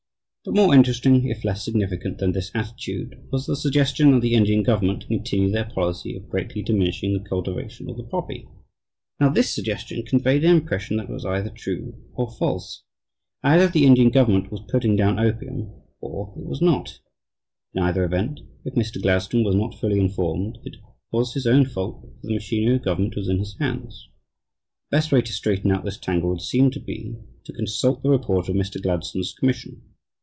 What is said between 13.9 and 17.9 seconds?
government was putting down opium or it was not. In